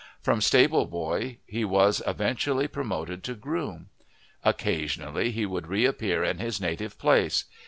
[0.19, 3.89] From stable boy he was eventually promoted to groom.
[4.43, 7.45] Occasionally he would reappear in his native place.